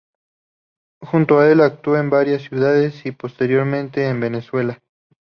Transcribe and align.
Junto 1.01 1.37
a 1.37 1.51
el 1.51 1.61
actuó 1.61 1.95
en 1.95 2.09
varias 2.09 2.41
ciudades 2.41 3.05
y 3.05 3.11
posteriormente 3.11 4.03
en 4.07 4.19
Venezuela. 4.19 4.79